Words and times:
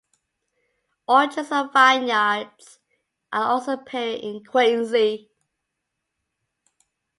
Orchards 1.07 1.51
and 1.51 1.71
vineyards 1.71 2.79
are 3.31 3.43
also 3.51 3.73
appearing 3.73 4.21
in 4.23 4.43
Quincy. 4.43 5.29